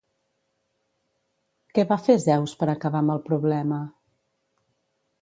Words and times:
Què 1.79 1.87
va 1.93 1.99
fer 2.07 2.17
Zeus 2.25 2.57
per 2.63 2.71
acabar 2.75 3.05
amb 3.05 3.17
el 3.19 3.25
problema? 3.31 3.83